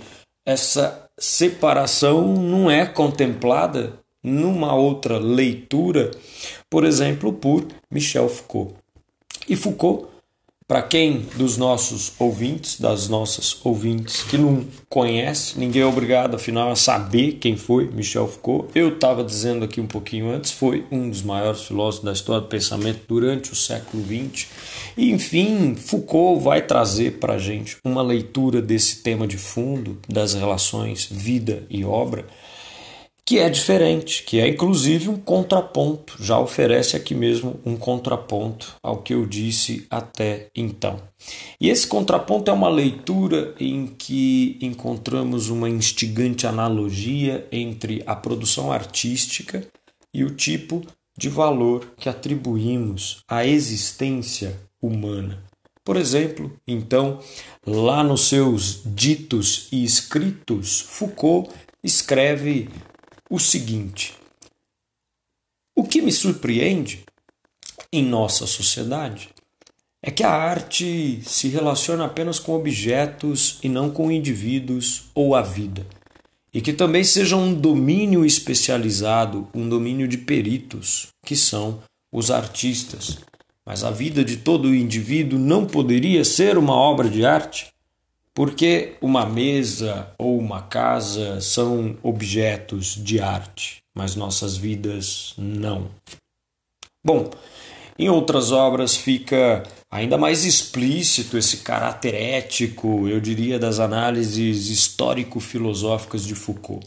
essa 0.47 1.08
separação 1.19 2.27
não 2.35 2.71
é 2.71 2.87
contemplada 2.87 3.99
numa 4.23 4.75
outra 4.75 5.19
leitura, 5.19 6.11
por 6.71 6.85
exemplo, 6.85 7.33
por 7.33 7.67
Michel 7.91 8.29
Foucault. 8.29 8.75
E 9.49 9.57
Foucault 9.57 10.09
para 10.69 10.83
quem 10.83 11.21
dos 11.35 11.57
nossos 11.57 12.13
ouvintes, 12.19 12.79
das 12.79 13.09
nossas 13.09 13.59
ouvintes 13.65 14.23
que 14.23 14.37
não 14.37 14.67
conhece, 14.87 15.59
ninguém 15.59 15.81
é 15.81 15.87
obrigado 15.87 16.37
afinal 16.37 16.71
a 16.71 16.77
saber 16.77 17.39
quem 17.41 17.57
foi 17.57 17.89
Michel 17.91 18.29
Foucault. 18.29 18.69
Eu 18.75 18.91
estava 18.91 19.25
dizendo 19.25 19.65
aqui 19.65 19.81
um 19.81 19.87
pouquinho 19.87 20.31
antes, 20.31 20.51
foi 20.51 20.85
um 20.93 21.09
dos 21.09 21.23
maiores 21.23 21.63
filósofos 21.63 22.05
da 22.05 22.13
história 22.13 22.43
do 22.43 22.49
pensamento 22.49 23.01
durante 23.09 23.51
o 23.51 23.57
século 23.57 24.05
XX. 24.05 24.47
E, 24.95 25.11
enfim, 25.11 25.75
Foucault 25.75 26.45
vai 26.45 26.61
trazer 26.61 27.13
para 27.13 27.35
a 27.35 27.39
gente 27.39 27.79
uma 27.83 28.03
leitura 28.03 28.61
desse 28.61 28.97
tema 28.97 29.27
de 29.27 29.39
fundo 29.39 29.99
das 30.07 30.35
relações 30.35 31.09
vida 31.11 31.63
e 31.71 31.83
obra 31.83 32.27
que 33.29 33.39
é 33.39 33.51
diferente, 33.51 34.23
que 34.23 34.41
é 34.41 34.49
inclusive 34.49 35.11
um 35.11 35.19
contraponto, 35.19 36.17
já 36.19 36.39
oferece 36.39 36.97
aqui 36.97 37.15
mesmo 37.15 37.61
um 37.63 37.77
contraponto 37.77 38.77
ao 38.83 39.03
que 39.03 39.13
eu 39.13 39.27
disse 39.27 39.87
até 39.91 40.47
então. 40.57 40.99
E 41.61 41.69
esse 41.69 41.87
contraponto 41.87 42.51
é 42.51 42.55
uma 42.55 42.71
leitura 42.71 43.55
em 43.61 43.87
que 43.87 44.57
encontramos 44.63 45.51
uma 45.51 45.69
instigante 45.69 46.47
analogia 46.47 47.47
entre 47.53 48.03
a 48.07 48.17
produção 48.17 48.73
artística 48.73 49.63
e 50.15 50.25
o 50.25 50.35
tipo 50.35 50.81
de 51.15 51.29
valor 51.29 51.87
que 51.99 52.09
atribuímos 52.09 53.19
à 53.29 53.45
existência 53.45 54.59
humana. 54.81 55.45
Por 55.85 55.99
exemplo, 55.99 56.51
então, 56.67 57.19
lá 57.67 58.03
nos 58.03 58.27
seus 58.27 58.81
ditos 58.87 59.69
e 59.71 59.85
escritos, 59.85 60.81
Foucault 60.81 61.51
escreve 61.85 62.69
o 63.31 63.39
seguinte: 63.39 64.15
o 65.77 65.85
que 65.85 66.01
me 66.01 66.13
surpreende 66.13 67.05
em 67.93 68.03
nossa 68.03 68.47
sociedade 68.47 69.31
é 70.03 70.11
que 70.11 70.23
a 70.23 70.31
arte 70.31 71.21
se 71.25 71.49
relaciona 71.49 72.05
apenas 72.05 72.39
com 72.39 72.55
objetos 72.55 73.59
e 73.63 73.69
não 73.69 73.91
com 73.91 74.11
indivíduos 74.11 75.05
ou 75.15 75.35
a 75.35 75.43
vida, 75.43 75.87
e 76.53 76.61
que 76.61 76.73
também 76.73 77.05
seja 77.05 77.37
um 77.37 77.53
domínio 77.53 78.25
especializado, 78.25 79.49
um 79.55 79.69
domínio 79.69 80.07
de 80.07 80.19
peritos, 80.19 81.09
que 81.25 81.37
são 81.37 81.83
os 82.13 82.31
artistas. 82.31 83.19
Mas 83.67 83.85
a 83.85 83.91
vida 83.91 84.25
de 84.25 84.39
todo 84.39 84.75
indivíduo 84.75 85.39
não 85.39 85.67
poderia 85.67 86.25
ser 86.25 86.57
uma 86.57 86.75
obra 86.75 87.09
de 87.09 87.27
arte? 87.27 87.67
Porque 88.39 88.93
uma 89.01 89.27
mesa 89.27 90.11
ou 90.17 90.39
uma 90.39 90.63
casa 90.63 91.41
são 91.41 91.97
objetos 92.05 92.95
de 92.95 93.19
arte, 93.19 93.79
mas 93.97 94.15
nossas 94.15 94.57
vidas 94.57 95.35
não. 95.37 95.89
Bom, 97.05 97.31
em 97.99 98.09
outras 98.09 98.53
obras 98.53 98.97
fica 98.97 99.65
ainda 99.91 100.17
mais 100.17 100.45
explícito 100.45 101.37
esse 101.37 101.57
caráter 101.57 102.15
ético, 102.15 103.09
eu 103.09 103.21
diria, 103.21 103.59
das 103.59 103.81
análises 103.81 104.69
histórico-filosóficas 104.69 106.25
de 106.25 106.37
Foucault. 106.37 106.87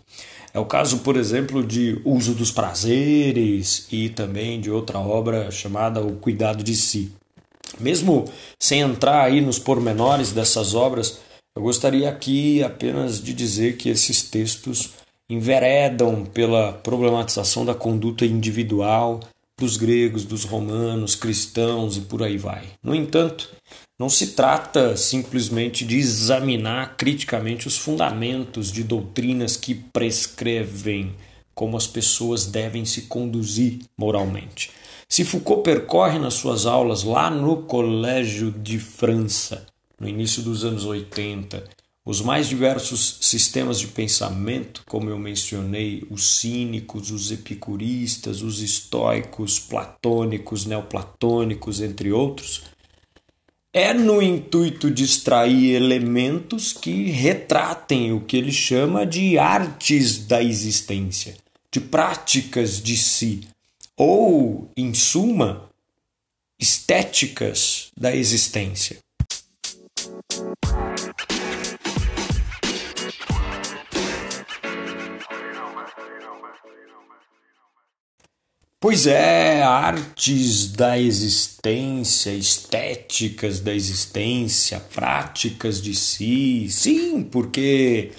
É 0.54 0.60
o 0.60 0.66
caso, 0.66 1.00
por 1.00 1.18
exemplo, 1.18 1.66
de 1.66 2.02
Uso 2.06 2.34
dos 2.34 2.50
Prazeres 2.50 3.88
e 3.92 4.08
também 4.08 4.62
de 4.62 4.72
outra 4.72 5.00
obra 5.00 5.52
chamada 5.52 6.00
O 6.00 6.16
Cuidado 6.16 6.64
de 6.64 6.78
Si. 6.78 7.12
Mesmo 7.78 8.32
sem 8.58 8.80
entrar 8.80 9.22
aí 9.22 9.42
nos 9.42 9.60
pormenores 9.60 10.32
dessas 10.32 10.74
obras, 10.74 11.20
eu 11.56 11.62
gostaria 11.62 12.10
aqui 12.10 12.64
apenas 12.64 13.22
de 13.22 13.34
dizer 13.34 13.78
que 13.78 13.90
esses 13.90 14.24
textos 14.24 14.92
enveredam 15.30 16.26
pela 16.26 16.74
problematização 16.74 17.66
da 17.66 17.74
conduta 17.74 18.26
individual 18.26 19.20
dos 19.60 19.78
gregos, 19.78 20.26
dos 20.26 20.44
romanos, 20.44 21.14
cristãos 21.14 21.96
e 21.98 22.02
por 22.02 22.24
aí 22.24 22.38
vai. 22.38 22.64
No 22.84 22.96
entanto, 22.96 23.50
não 24.00 24.10
se 24.10 24.28
trata 24.28 24.98
simplesmente 24.98 25.86
de 25.86 25.98
examinar 25.98 26.96
criticamente 26.98 27.68
os 27.68 27.78
fundamentos 27.78 28.72
de 28.72 28.84
doutrinas 28.84 29.56
que 29.56 29.76
prescrevem 29.76 31.16
como 31.54 31.78
as 31.78 31.86
pessoas 31.86 32.48
devem 32.48 32.86
se 32.86 33.04
conduzir 33.04 33.80
moralmente. 33.98 34.72
Se 35.08 35.24
Foucault 35.24 35.64
percorre 35.64 36.18
nas 36.18 36.36
suas 36.36 36.66
aulas 36.66 37.04
lá 37.04 37.30
no 37.30 37.64
Colégio 37.64 38.52
de 38.52 38.80
França 38.80 39.68
no 40.02 40.10
início 40.10 40.42
dos 40.42 40.66
anos 40.66 40.84
80, 40.84 41.64
os 42.04 42.22
mais 42.22 42.50
diversos 42.50 43.20
sistemas 43.22 43.80
de 43.80 43.86
pensamento, 43.86 44.82
como 44.88 45.12
eu 45.12 45.20
mencionei, 45.20 46.04
os 46.10 46.40
cínicos, 46.40 47.12
os 47.12 47.32
epicuristas, 47.32 48.42
os 48.42 48.62
estoicos, 48.62 49.60
platônicos, 49.60 50.66
neoplatônicos, 50.66 51.82
entre 51.82 52.12
outros, 52.12 52.64
é 53.72 53.94
no 53.94 54.20
intuito 54.20 54.90
de 54.90 55.04
extrair 55.04 55.76
elementos 55.76 56.74
que 56.74 57.12
retratem 57.12 58.12
o 58.12 58.22
que 58.22 58.38
ele 58.38 58.52
chama 58.52 59.06
de 59.06 59.38
artes 59.38 60.26
da 60.26 60.42
existência, 60.42 61.38
de 61.72 61.80
práticas 61.80 62.82
de 62.82 62.98
si, 62.98 63.42
ou, 63.96 64.68
em 64.76 64.96
suma, 64.96 65.70
estéticas 66.60 67.92
da 67.96 68.16
existência. 68.16 68.98
Pois 78.82 79.06
é, 79.06 79.62
artes 79.62 80.72
da 80.72 80.98
existência, 80.98 82.32
estéticas 82.32 83.60
da 83.60 83.72
existência, 83.72 84.80
práticas 84.80 85.80
de 85.80 85.94
si. 85.94 86.68
Sim, 86.68 87.22
porque 87.22 88.12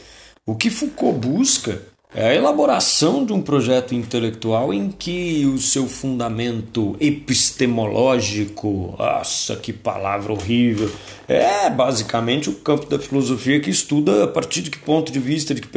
o 0.47 0.55
que 0.55 0.71
Foucault 0.71 1.19
busca 1.19 1.83
é 2.15 2.29
a 2.29 2.35
elaboração 2.35 3.25
de 3.25 3.33
um 3.33 3.41
projeto 3.41 3.95
intelectual 3.95 4.73
em 4.73 4.91
que 4.91 5.47
o 5.47 5.59
seu 5.59 5.87
fundamento 5.87 6.95
epistemológico, 7.01 8.95
nossa, 8.99 9.57
que 9.57 9.73
palavra 9.73 10.33
horrível, 10.33 10.91
é 11.27 11.71
basicamente 11.71 12.51
o 12.51 12.55
campo 12.55 12.87
da 12.87 12.99
filosofia 12.99 13.61
que 13.61 13.71
estuda 13.71 14.25
a 14.25 14.29
partir 14.29 14.63
de 14.63 14.71
que 14.71 14.79
ponto 14.79 15.11
de 15.11 15.19
vista, 15.19 15.55
de 15.55 15.63
que 15.63 15.69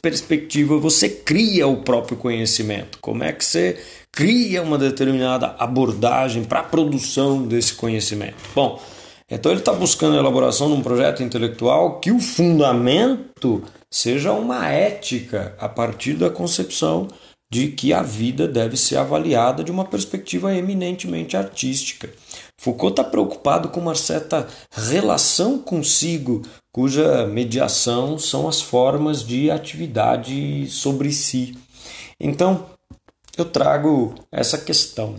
perspectiva 0.00 0.78
você 0.78 1.08
cria 1.08 1.66
o 1.66 1.78
próprio 1.78 2.16
conhecimento. 2.16 2.98
Como 3.00 3.22
é 3.22 3.32
que 3.32 3.44
você 3.44 3.78
cria 4.10 4.62
uma 4.62 4.76
determinada 4.76 5.56
abordagem 5.58 6.44
para 6.44 6.60
a 6.60 6.64
produção 6.64 7.42
desse 7.42 7.72
conhecimento. 7.72 8.36
Bom, 8.54 8.80
então 9.30 9.50
ele 9.50 9.60
está 9.60 9.72
buscando 9.72 10.16
a 10.16 10.20
elaboração 10.20 10.68
de 10.68 10.74
um 10.74 10.82
projeto 10.82 11.22
intelectual 11.22 11.98
que 11.98 12.12
o 12.12 12.20
fundamento 12.20 13.64
seja 13.92 14.32
uma 14.32 14.66
ética 14.68 15.54
a 15.60 15.68
partir 15.68 16.14
da 16.14 16.30
concepção 16.30 17.08
de 17.52 17.68
que 17.68 17.92
a 17.92 18.02
vida 18.02 18.48
deve 18.48 18.78
ser 18.78 18.96
avaliada 18.96 19.62
de 19.62 19.70
uma 19.70 19.84
perspectiva 19.84 20.56
eminentemente 20.56 21.36
artística. 21.36 22.08
Foucault 22.58 22.92
está 22.92 23.04
preocupado 23.04 23.68
com 23.68 23.78
uma 23.78 23.94
certa 23.94 24.48
relação 24.72 25.58
consigo, 25.58 26.40
cuja 26.72 27.26
mediação 27.26 28.18
são 28.18 28.48
as 28.48 28.62
formas 28.62 29.22
de 29.22 29.50
atividade 29.50 30.66
sobre 30.70 31.12
si. 31.12 31.58
Então, 32.18 32.64
eu 33.36 33.44
trago 33.44 34.14
essa 34.32 34.56
questão. 34.56 35.16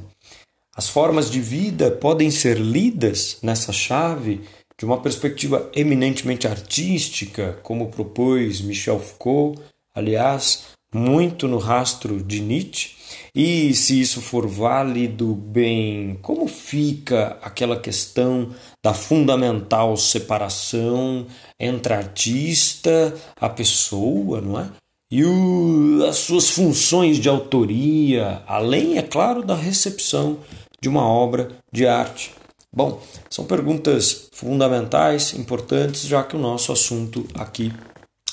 As 0.75 0.89
formas 0.89 1.29
de 1.29 1.39
vida 1.39 1.91
podem 1.91 2.31
ser 2.31 2.57
lidas 2.57 3.37
nessa 3.43 3.71
chave 3.71 4.41
de 4.77 4.85
uma 4.85 4.99
perspectiva 4.99 5.69
eminentemente 5.75 6.47
artística, 6.47 7.59
como 7.63 7.89
propôs 7.89 8.61
Michel 8.61 8.99
Foucault, 8.99 9.61
aliás, 9.95 10.73
muito 10.93 11.47
no 11.47 11.57
rastro 11.57 12.21
de 12.21 12.39
Nietzsche. 12.39 12.91
E 13.35 13.73
se 13.73 13.99
isso 13.99 14.21
for 14.21 14.47
válido, 14.47 15.33
bem, 15.33 16.17
como 16.21 16.47
fica 16.47 17.37
aquela 17.41 17.79
questão 17.79 18.53
da 18.83 18.93
fundamental 18.93 19.97
separação 19.97 21.25
entre 21.59 21.93
artista, 21.93 23.15
a 23.39 23.49
pessoa, 23.49 24.39
não 24.39 24.59
é? 24.59 24.69
E 25.11 25.23
o, 25.23 26.05
as 26.07 26.17
suas 26.17 26.49
funções 26.49 27.19
de 27.19 27.29
autoria, 27.29 28.41
além, 28.47 28.97
é 28.97 29.01
claro, 29.03 29.43
da 29.43 29.55
recepção 29.55 30.39
de 30.81 30.89
uma 30.89 31.07
obra 31.07 31.49
de 31.71 31.85
arte. 31.85 32.31
Bom, 32.75 32.99
são 33.29 33.45
perguntas 33.45 34.29
fundamentais, 34.31 35.35
importantes, 35.35 36.07
já 36.07 36.23
que 36.23 36.35
o 36.35 36.39
nosso 36.39 36.71
assunto 36.71 37.23
aqui, 37.35 37.71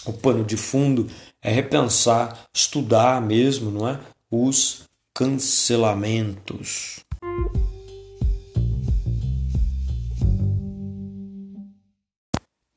o 0.07 0.15
pano 0.15 0.43
de 0.43 0.57
fundo, 0.57 1.07
é 1.43 1.53
repensar, 1.53 2.47
estudar 2.51 3.21
mesmo, 3.21 3.71
não 3.71 3.87
é? 3.87 4.01
Os 4.31 4.85
cancelamentos. 5.15 7.01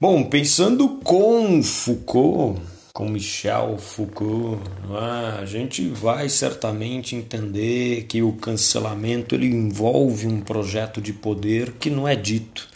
Bom, 0.02 0.26
pensando 0.26 1.00
com 1.02 1.64
Foucault, 1.64 2.62
com 2.94 3.10
Michel 3.10 3.80
Foucault, 3.80 4.62
é? 4.92 5.42
a 5.42 5.46
gente 5.46 5.90
vai 5.90 6.30
certamente 6.30 7.16
entender 7.16 8.04
que 8.04 8.22
o 8.22 8.34
cancelamento 8.34 9.34
ele 9.34 9.48
envolve 9.48 10.28
um 10.28 10.40
projeto 10.40 11.02
de 11.02 11.12
poder 11.12 11.74
que 11.74 11.90
não 11.90 12.08
é 12.08 12.16
dito, 12.16 12.70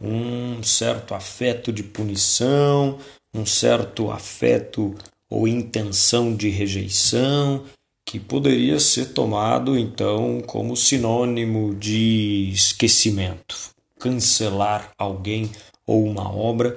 um 0.00 0.60
certo 0.64 1.14
afeto 1.14 1.72
de 1.72 1.84
punição, 1.84 2.98
um 3.32 3.46
certo 3.46 4.10
afeto 4.10 4.96
ou 5.30 5.46
intenção 5.46 6.34
de 6.34 6.48
rejeição 6.48 7.62
que 8.04 8.18
poderia 8.18 8.80
ser 8.80 9.12
tomado 9.12 9.78
então 9.78 10.42
como 10.44 10.76
sinônimo 10.76 11.72
de 11.76 12.50
esquecimento. 12.52 13.56
Cancelar 13.96 14.90
alguém 14.98 15.48
ou 15.86 16.04
uma 16.04 16.28
obra 16.28 16.76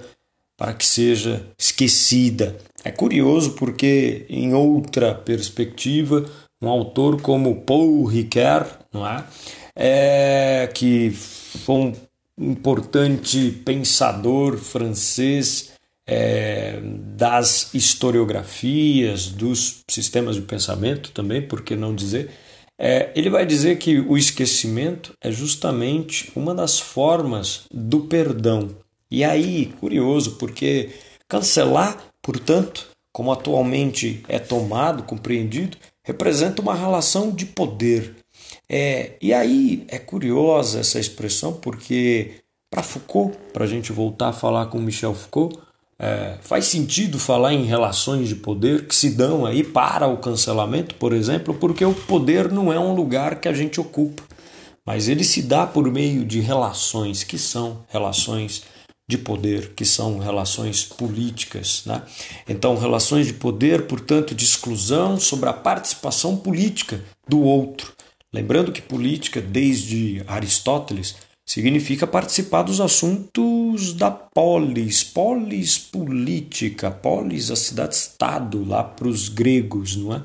para 0.58 0.74
que 0.74 0.86
seja 0.86 1.46
esquecida. 1.58 2.58
É 2.86 2.92
curioso 2.92 3.54
porque, 3.54 4.28
em 4.30 4.54
outra 4.54 5.16
perspectiva, 5.16 6.24
um 6.62 6.70
autor 6.70 7.20
como 7.20 7.62
Paul 7.62 8.06
Ricoeur, 8.06 8.68
não 8.94 9.08
é? 9.08 9.24
é 9.76 10.70
que 10.72 11.10
foi 11.10 11.76
um 11.76 11.94
importante 12.38 13.60
pensador 13.66 14.58
francês 14.58 15.72
é, 16.06 16.80
das 16.84 17.74
historiografias, 17.74 19.30
dos 19.30 19.84
sistemas 19.90 20.36
de 20.36 20.44
pensamento 20.44 21.10
também, 21.12 21.42
por 21.42 21.64
que 21.64 21.76
não 21.76 21.96
dizer? 21.96 22.30
É, 22.78 23.12
ele 23.16 23.32
vai 23.32 23.48
dizer 23.48 23.80
que 23.80 24.00
o 24.00 24.16
esquecimento 24.16 25.12
é 25.20 25.32
justamente 25.32 26.32
uma 26.36 26.54
das 26.54 26.80
formas 26.80 27.64
do 27.74 28.02
perdão. 28.02 28.70
E 29.10 29.24
aí, 29.24 29.74
curioso, 29.80 30.36
porque 30.36 30.92
cancelar, 31.28 31.98
portanto, 32.26 32.88
como 33.14 33.32
atualmente 33.32 34.26
é 34.28 34.40
tomado, 34.40 35.04
compreendido, 35.04 35.78
representa 36.04 36.60
uma 36.60 36.74
relação 36.74 37.30
de 37.30 37.46
poder. 37.46 38.16
É, 38.68 39.12
e 39.22 39.32
aí 39.32 39.86
é 39.88 40.00
curiosa 40.00 40.80
essa 40.80 41.00
expressão, 41.00 41.54
porque 41.54 42.42
para 42.68 42.82
Foucault, 42.82 43.38
para 43.54 43.66
a 43.66 43.68
gente 43.68 43.92
voltar 43.92 44.30
a 44.30 44.34
falar 44.34 44.66
com 44.66 44.80
Michel 44.80 45.14
Foucault, 45.14 45.56
é, 46.00 46.38
faz 46.42 46.66
sentido 46.66 47.20
falar 47.20 47.54
em 47.54 47.64
relações 47.64 48.28
de 48.28 48.36
poder 48.36 48.88
que 48.88 48.96
se 48.96 49.12
dão 49.12 49.46
aí 49.46 49.64
para 49.64 50.08
o 50.08 50.18
cancelamento, 50.18 50.96
por 50.96 51.14
exemplo, 51.14 51.54
porque 51.54 51.86
o 51.86 51.94
poder 51.94 52.52
não 52.52 52.74
é 52.74 52.80
um 52.80 52.96
lugar 52.96 53.40
que 53.40 53.48
a 53.48 53.54
gente 53.54 53.80
ocupa, 53.80 54.24
mas 54.84 55.08
ele 55.08 55.24
se 55.24 55.44
dá 55.44 55.68
por 55.68 55.92
meio 55.92 56.26
de 56.26 56.40
relações 56.40 57.24
que 57.24 57.38
são 57.38 57.86
relações 57.88 58.64
de 59.08 59.18
poder, 59.18 59.74
que 59.76 59.86
são 59.86 60.18
relações 60.18 60.84
políticas. 60.84 61.84
Né? 61.86 62.02
Então, 62.48 62.78
relações 62.78 63.28
de 63.28 63.34
poder, 63.34 63.88
portanto, 63.88 64.34
de 64.34 64.44
exclusão 64.44 65.20
sobre 65.20 65.50
a 65.50 65.54
participação 65.54 66.36
política 66.36 67.04
do 67.28 67.42
outro. 67.42 67.94
Lembrando 68.34 68.72
que 68.72 68.82
política, 68.82 69.40
desde 69.40 70.24
Aristóteles, 70.28 71.16
significa 71.46 72.08
participar 72.08 72.64
dos 72.64 72.82
assuntos 72.82 73.94
da 73.94 74.10
polis, 74.10 75.04
polis 75.04 75.78
política, 75.78 76.90
polis, 76.90 77.52
a 77.52 77.56
cidade-estado, 77.56 78.66
lá 78.66 78.84
para 78.84 79.08
os 79.08 79.30
gregos, 79.30 79.96
não 79.96 80.16
é? 80.16 80.24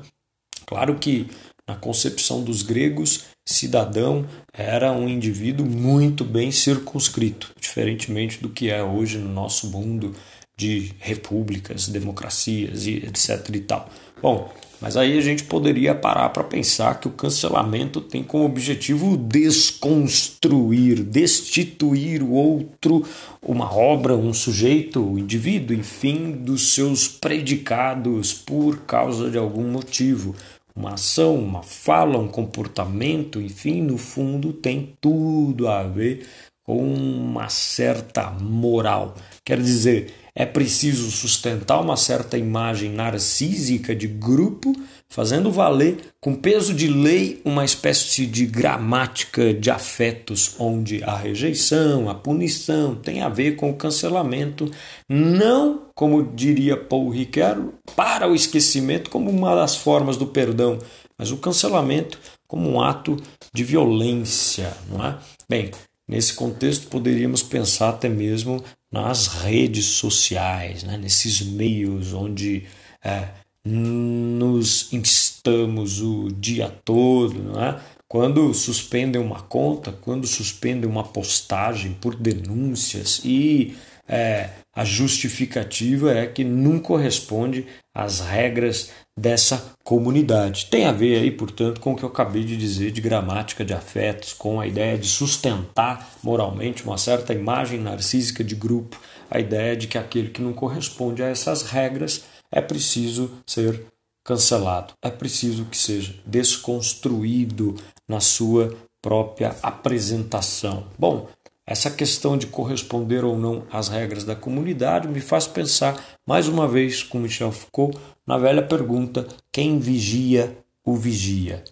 Claro 0.65 0.95
que 0.95 1.27
na 1.67 1.75
concepção 1.75 2.43
dos 2.43 2.63
gregos, 2.63 3.25
cidadão 3.45 4.25
era 4.53 4.91
um 4.91 5.07
indivíduo 5.07 5.65
muito 5.65 6.23
bem 6.23 6.51
circunscrito, 6.51 7.51
diferentemente 7.59 8.41
do 8.41 8.49
que 8.49 8.69
é 8.69 8.83
hoje 8.83 9.17
no 9.17 9.29
nosso 9.29 9.67
mundo 9.67 10.13
de 10.55 10.93
repúblicas, 10.99 11.87
democracias 11.87 12.85
e 12.85 12.97
etc 12.97 13.49
e 13.53 13.61
tal. 13.61 13.89
Bom, 14.21 14.53
mas 14.79 14.97
aí 14.97 15.17
a 15.17 15.21
gente 15.21 15.43
poderia 15.43 15.93
parar 15.93 16.29
para 16.29 16.43
pensar 16.43 16.99
que 16.99 17.07
o 17.07 17.11
cancelamento 17.11 18.01
tem 18.01 18.23
como 18.23 18.45
objetivo 18.45 19.15
desconstruir, 19.15 21.03
destituir 21.03 22.23
o 22.23 22.31
outro, 22.31 23.05
uma 23.41 23.71
obra, 23.71 24.15
um 24.15 24.33
sujeito, 24.33 24.99
o 24.99 25.13
um 25.13 25.17
indivíduo, 25.19 25.75
enfim, 25.75 26.31
dos 26.31 26.73
seus 26.73 27.07
predicados 27.07 28.33
por 28.33 28.77
causa 28.81 29.29
de 29.29 29.37
algum 29.37 29.67
motivo 29.67 30.35
uma 30.75 30.93
ação, 30.93 31.35
uma 31.35 31.63
fala, 31.63 32.17
um 32.17 32.27
comportamento, 32.27 33.41
enfim, 33.41 33.81
no 33.81 33.97
fundo 33.97 34.53
tem 34.53 34.97
tudo 34.99 35.67
a 35.67 35.83
ver 35.83 36.27
com 36.63 36.81
uma 36.83 37.49
certa 37.49 38.29
moral. 38.31 39.15
Quer 39.43 39.59
dizer, 39.59 40.13
é 40.35 40.45
preciso 40.45 41.11
sustentar 41.11 41.81
uma 41.81 41.97
certa 41.97 42.37
imagem 42.37 42.91
narcísica 42.91 43.93
de 43.93 44.07
grupo, 44.07 44.73
fazendo 45.09 45.51
valer, 45.51 45.97
com 46.21 46.33
peso 46.33 46.73
de 46.73 46.87
lei, 46.87 47.41
uma 47.43 47.65
espécie 47.65 48.25
de 48.25 48.45
gramática 48.45 49.53
de 49.53 49.69
afetos, 49.69 50.55
onde 50.57 51.03
a 51.03 51.15
rejeição, 51.15 52.09
a 52.09 52.15
punição 52.15 52.95
tem 52.95 53.21
a 53.21 53.29
ver 53.29 53.57
com 53.57 53.69
o 53.69 53.75
cancelamento, 53.75 54.71
não, 55.09 55.83
como 55.93 56.23
diria 56.23 56.77
Paul 56.77 57.09
Ricoeur, 57.09 57.69
para 57.95 58.29
o 58.29 58.35
esquecimento 58.35 59.09
como 59.09 59.29
uma 59.29 59.53
das 59.53 59.75
formas 59.75 60.15
do 60.15 60.27
perdão, 60.27 60.79
mas 61.17 61.29
o 61.31 61.37
cancelamento 61.37 62.17
como 62.47 62.69
um 62.69 62.81
ato 62.81 63.17
de 63.53 63.63
violência, 63.63 64.75
não 64.89 65.05
é? 65.05 65.17
Bem, 65.47 65.71
Nesse 66.11 66.33
contexto, 66.33 66.89
poderíamos 66.89 67.41
pensar 67.41 67.89
até 67.89 68.09
mesmo 68.09 68.61
nas 68.91 69.27
redes 69.27 69.85
sociais, 69.85 70.83
né? 70.83 70.97
nesses 70.97 71.41
meios 71.41 72.11
onde 72.11 72.65
é, 73.01 73.29
nos 73.65 74.91
postamos 74.91 76.01
o 76.01 76.27
dia 76.27 76.69
todo, 76.83 77.57
é? 77.57 77.79
quando 78.09 78.53
suspendem 78.53 79.21
uma 79.21 79.41
conta, 79.41 79.91
quando 79.91 80.27
suspendem 80.27 80.89
uma 80.89 81.03
postagem 81.03 81.93
por 81.93 82.13
denúncias 82.13 83.21
e 83.23 83.75
é, 84.11 84.49
a 84.75 84.83
justificativa 84.83 86.11
é 86.11 86.27
que 86.27 86.43
não 86.43 86.79
corresponde 86.79 87.65
às 87.95 88.19
regras 88.19 88.91
dessa 89.17 89.73
comunidade. 89.83 90.65
Tem 90.65 90.85
a 90.85 90.91
ver 90.91 91.17
aí, 91.17 91.31
portanto, 91.31 91.79
com 91.79 91.93
o 91.93 91.95
que 91.95 92.03
eu 92.03 92.09
acabei 92.09 92.43
de 92.43 92.57
dizer 92.57 92.91
de 92.91 92.99
gramática 92.99 93.63
de 93.63 93.73
afetos, 93.73 94.33
com 94.33 94.59
a 94.59 94.67
ideia 94.67 94.97
de 94.97 95.07
sustentar 95.07 96.09
moralmente 96.21 96.83
uma 96.83 96.97
certa 96.97 97.33
imagem 97.33 97.79
narcísica 97.79 98.43
de 98.43 98.55
grupo, 98.55 98.99
a 99.29 99.39
ideia 99.39 99.77
de 99.77 99.87
que 99.87 99.97
aquele 99.97 100.29
que 100.29 100.41
não 100.41 100.51
corresponde 100.51 101.23
a 101.23 101.27
essas 101.27 101.63
regras 101.63 102.25
é 102.51 102.59
preciso 102.59 103.31
ser 103.47 103.85
cancelado. 104.25 104.93
É 105.01 105.09
preciso 105.09 105.65
que 105.65 105.77
seja 105.77 106.15
desconstruído 106.25 107.75
na 108.07 108.19
sua 108.19 108.75
própria 109.01 109.55
apresentação. 109.63 110.85
Bom, 110.97 111.27
essa 111.71 111.89
questão 111.89 112.37
de 112.37 112.47
corresponder 112.47 113.23
ou 113.23 113.37
não 113.37 113.63
às 113.71 113.87
regras 113.87 114.25
da 114.25 114.35
comunidade 114.35 115.07
me 115.07 115.21
faz 115.21 115.47
pensar, 115.47 116.19
mais 116.27 116.49
uma 116.49 116.67
vez, 116.67 117.01
com 117.01 117.17
Michel 117.17 117.51
Foucault, 117.51 117.97
na 118.27 118.37
velha 118.37 118.61
pergunta: 118.61 119.25
quem 119.51 119.79
vigia 119.79 120.57
o 120.83 120.95
vigia? 120.95 121.63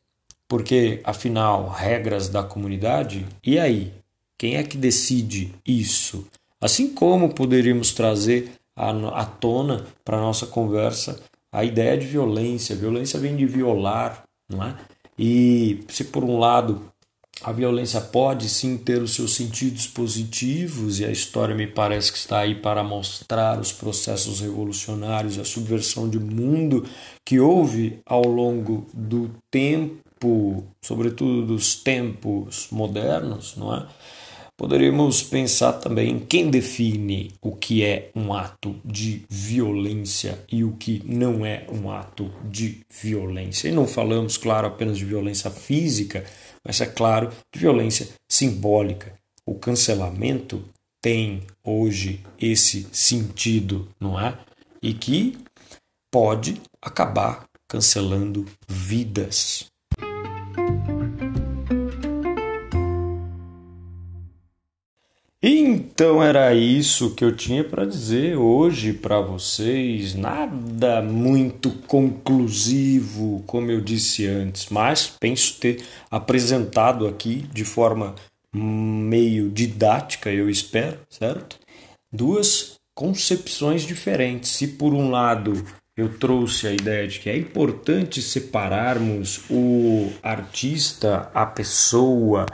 Porque, 0.48 1.02
afinal, 1.04 1.68
regras 1.70 2.30
da 2.30 2.42
comunidade, 2.42 3.26
e 3.44 3.60
aí? 3.60 3.94
Quem 4.38 4.56
é 4.56 4.64
que 4.64 4.78
decide 4.78 5.54
isso? 5.68 6.26
Assim 6.62 6.94
como 6.94 7.34
poderíamos 7.34 7.92
trazer 7.92 8.54
à 8.74 9.26
tona 9.26 9.86
para 10.06 10.18
a 10.18 10.22
nossa 10.22 10.48
conversa 10.48 11.20
a 11.52 11.66
ideia 11.66 11.98
de 11.98 12.08
violência. 12.08 12.74
Violência 12.74 13.20
vem 13.20 13.36
de 13.36 13.46
violar, 13.46 14.24
não 14.48 14.64
é? 14.64 14.78
E 15.18 15.84
se 15.90 16.06
por 16.06 16.24
um 16.24 16.40
lado 16.40 16.90
a 17.42 17.52
violência 17.52 18.02
pode 18.02 18.50
sim 18.50 18.78
ter 18.78 19.02
os 19.02 19.16
seus 19.16 19.36
sentidos 19.36 19.88
positivos, 19.88 21.00
e 21.00 21.06
a 21.06 21.12
história 21.12 21.56
me 21.56 21.68
parece 21.68 22.12
que 22.12 22.18
está 22.18 22.40
aí 22.40 22.56
para 22.56 22.84
mostrar 22.84 23.60
os 23.60 23.72
processos 23.72 24.42
revolucionários, 24.42 25.40
a 25.40 25.46
subversão 25.46 26.10
de 26.10 26.20
mundo 26.20 26.86
que 27.26 27.40
houve 27.40 28.00
ao 28.06 28.24
longo 28.24 28.86
do 28.94 29.32
tempo, 29.50 30.66
sobretudo 30.82 31.46
dos 31.46 31.76
tempos 31.76 32.68
modernos, 32.72 33.56
não 33.56 33.74
é? 33.74 33.86
Poderíamos 34.60 35.24
pensar 35.24 35.72
também 35.72 36.10
em 36.10 36.20
quem 36.20 36.50
define 36.50 37.32
o 37.42 37.56
que 37.56 37.82
é 37.82 38.12
um 38.14 38.34
ato 38.34 38.76
de 38.84 39.24
violência 39.30 40.38
e 40.52 40.66
o 40.66 40.74
que 40.74 41.02
não 41.06 41.46
é 41.46 41.66
um 41.72 41.90
ato 41.90 42.30
de 42.44 42.82
violência. 43.02 43.70
E 43.70 43.72
não 43.72 43.88
falamos, 43.88 44.36
claro, 44.36 44.68
apenas 44.68 44.98
de 44.98 45.06
violência 45.06 45.50
física, 45.50 46.26
mas 46.64 46.82
é 46.82 46.86
claro 46.86 47.32
de 47.54 47.60
violência 47.60 48.10
simbólica. 48.28 49.14
O 49.46 49.56
cancelamento 49.56 50.64
tem 51.02 51.48
hoje 51.64 52.24
esse 52.40 52.88
sentido, 52.92 53.90
não 54.00 54.20
é? 54.20 54.38
E 54.82 54.94
que 54.94 55.38
pode 56.12 56.62
acabar 56.82 57.46
cancelando 57.68 58.46
vidas. 58.68 59.66
Então 66.00 66.24
era 66.24 66.54
isso 66.54 67.14
que 67.14 67.26
eu 67.26 67.36
tinha 67.36 67.62
para 67.62 67.84
dizer 67.84 68.38
hoje 68.38 68.94
para 68.94 69.20
vocês. 69.20 70.16
Nada 70.16 71.02
muito 71.02 71.72
conclusivo, 71.88 73.44
como 73.46 73.70
eu 73.70 73.82
disse 73.82 74.26
antes, 74.26 74.70
mas 74.70 75.14
penso 75.20 75.60
ter 75.60 75.84
apresentado 76.10 77.06
aqui 77.06 77.44
de 77.52 77.66
forma 77.66 78.16
meio 78.56 79.50
didática, 79.50 80.32
eu 80.32 80.50
espero, 80.50 81.00
certo? 81.10 81.60
Duas 82.10 82.76
concepções 82.96 83.82
diferentes. 83.82 84.52
Se 84.52 84.68
por 84.68 84.94
um 84.94 85.10
lado 85.10 85.66
eu 85.98 86.18
trouxe 86.18 86.66
a 86.66 86.72
ideia 86.72 87.10
de 87.10 87.20
que 87.20 87.30
é 87.30 87.36
importante 87.36 88.22
separarmos 88.22 89.42
o 89.50 90.10
artista, 90.24 91.30
a 91.34 91.46
pessoa, 91.46 92.46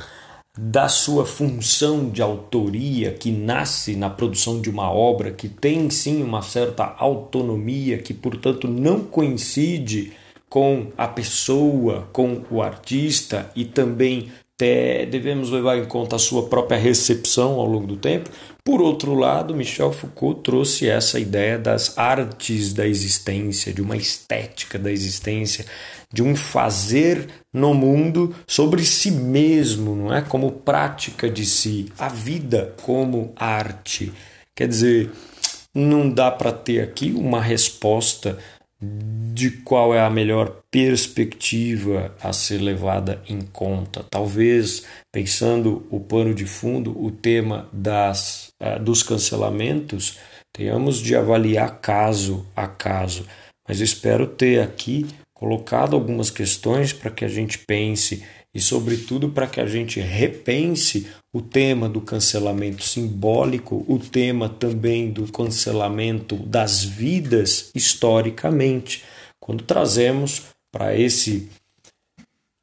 da 0.58 0.88
sua 0.88 1.26
função 1.26 2.10
de 2.10 2.22
autoria 2.22 3.12
que 3.12 3.30
nasce 3.32 3.96
na 3.96 4.10
produção 4.10 4.62
de 4.62 4.70
uma 4.70 4.90
obra, 4.90 5.32
que 5.32 5.50
tem 5.50 5.90
sim 5.90 6.24
uma 6.24 6.42
certa 6.42 6.96
autonomia, 6.98 7.98
que 7.98 8.14
portanto 8.14 8.68
não 8.68 9.02
coincide 9.02 10.14
com 10.48 10.88
a 10.98 11.08
pessoa, 11.08 12.08
com 12.14 12.44
o 12.50 12.62
artista 12.62 13.52
e 13.56 13.66
também 13.66 14.32
devemos 14.58 15.50
levar 15.50 15.78
em 15.78 15.86
conta 15.86 16.16
a 16.16 16.20
sua 16.20 16.48
própria 16.48 16.78
recepção 16.78 17.60
ao 17.60 17.66
longo 17.66 17.88
do 17.88 17.98
tempo. 17.98 18.30
Por 18.64 18.82
outro 18.82 19.14
lado, 19.14 19.54
Michel 19.54 19.92
Foucault 19.92 20.42
trouxe 20.42 20.88
essa 20.88 21.20
ideia 21.20 21.58
das 21.58 21.98
artes 21.98 22.74
da 22.74 22.88
existência, 22.88 23.74
de 23.74 23.82
uma 23.82 23.98
estética 23.98 24.80
da 24.80 24.92
existência, 24.92 25.66
de 26.12 26.24
um 26.24 26.36
fazer 26.36 27.28
no 27.54 27.74
mundo 27.74 28.34
sobre 28.48 28.86
si 28.86 29.12
mesmo, 29.12 29.96
não 29.96 30.14
é? 30.14 30.22
Como 30.22 30.52
prática 30.52 31.30
de 31.30 31.46
si, 31.46 31.92
a 31.98 32.08
vida 32.08 32.74
como 32.82 33.34
arte. 33.36 34.14
Quer 34.56 34.70
dizer, 34.70 35.12
não 35.74 36.10
dá 36.10 36.32
para 36.32 36.54
ter 36.54 36.80
aqui 36.80 37.12
uma 37.12 37.42
resposta 37.42 38.38
de 38.82 39.50
qual 39.50 39.94
é 39.94 40.02
a 40.02 40.10
melhor 40.10 40.62
perspectiva 40.70 42.14
a 42.22 42.34
ser 42.34 42.60
levada 42.60 43.22
em 43.28 43.42
conta. 43.42 44.04
Talvez, 44.04 44.86
pensando 45.12 45.88
o 45.90 46.00
pano 46.00 46.34
de 46.34 46.46
fundo, 46.46 46.92
o 47.02 47.12
tema 47.12 47.70
das, 47.72 48.50
uh, 48.62 48.82
dos 48.82 49.02
cancelamentos, 49.02 50.18
tenhamos 50.54 51.00
de 51.00 51.16
avaliar 51.16 51.80
caso 51.80 52.46
a 52.56 52.68
caso. 52.68 53.26
Mas 53.68 53.80
espero 53.80 54.28
ter 54.28 54.62
aqui 54.62 55.08
colocado 55.36 55.96
algumas 55.96 56.32
questões 56.32 56.92
para 56.94 57.12
que 57.12 57.24
a 57.24 57.28
gente 57.28 57.60
pense 57.60 58.24
e, 58.54 58.62
sobretudo, 58.62 59.30
para 59.30 59.48
que 59.48 59.60
a 59.60 59.68
gente 59.68 60.00
repense 60.00 61.08
o 61.34 61.42
tema 61.42 61.90
do 61.90 62.00
cancelamento 62.00 62.82
simbólico, 62.84 63.86
o 63.86 64.00
tema 64.00 64.48
também 64.48 65.12
do 65.12 65.30
cancelamento 65.30 66.38
das 66.38 66.86
vidas 66.86 67.70
historicamente, 67.76 69.04
quando 69.38 69.66
trazemos 69.66 70.44
para 70.72 70.98
esse 70.98 71.50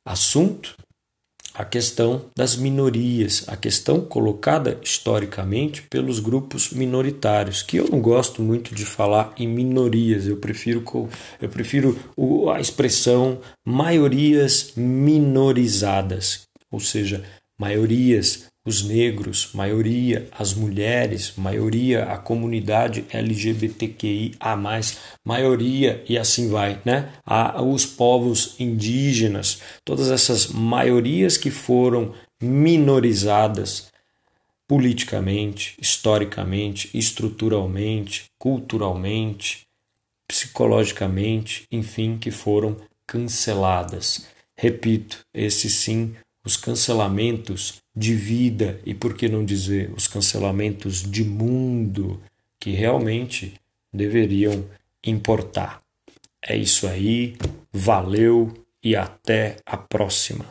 assunto 0.04 0.74
a 1.54 1.64
questão 1.64 2.26
das 2.36 2.56
minorias, 2.56 3.44
a 3.46 3.56
questão 3.56 4.00
colocada 4.00 4.78
historicamente 4.82 5.82
pelos 5.90 6.18
grupos 6.20 6.70
minoritários, 6.70 7.62
que 7.62 7.76
eu 7.76 7.88
não 7.88 8.00
gosto 8.00 8.42
muito 8.42 8.74
de 8.74 8.84
falar 8.84 9.32
em 9.36 9.46
minorias, 9.46 10.26
eu 10.26 10.36
prefiro, 10.36 10.82
eu 11.40 11.48
prefiro 11.48 11.98
a 12.52 12.60
expressão 12.60 13.38
maiorias 13.64 14.72
minorizadas, 14.76 16.42
ou 16.70 16.80
seja, 16.80 17.22
maiorias 17.58 18.46
os 18.64 18.82
negros, 18.82 19.50
maioria 19.54 20.28
as 20.30 20.54
mulheres, 20.54 21.34
maioria 21.36 22.04
a 22.04 22.16
comunidade 22.16 23.04
LGBTQI 23.10 24.36
a 24.38 24.54
mais, 24.54 24.98
maioria 25.24 26.04
e 26.08 26.16
assim 26.16 26.48
vai, 26.48 26.80
né? 26.84 27.12
A, 27.26 27.60
os 27.60 27.84
povos 27.84 28.54
indígenas, 28.60 29.60
todas 29.84 30.10
essas 30.10 30.46
maiorias 30.46 31.36
que 31.36 31.50
foram 31.50 32.14
minorizadas 32.40 33.90
politicamente, 34.68 35.74
historicamente, 35.80 36.88
estruturalmente, 36.94 38.26
culturalmente, 38.38 39.66
psicologicamente, 40.26 41.66
enfim, 41.70 42.16
que 42.16 42.30
foram 42.30 42.76
canceladas. 43.06 44.26
Repito, 44.56 45.26
esse 45.34 45.68
sim, 45.68 46.14
os 46.44 46.56
cancelamentos 46.56 47.81
de 47.94 48.14
vida 48.14 48.80
e 48.86 48.94
por 48.94 49.14
que 49.14 49.28
não 49.28 49.44
dizer 49.44 49.92
os 49.94 50.08
cancelamentos 50.08 51.02
de 51.02 51.24
mundo 51.24 52.20
que 52.58 52.70
realmente 52.70 53.54
deveriam 53.92 54.64
importar. 55.04 55.82
É 56.40 56.56
isso 56.56 56.86
aí, 56.86 57.36
valeu 57.72 58.52
e 58.82 58.96
até 58.96 59.56
a 59.66 59.76
próxima. 59.76 60.46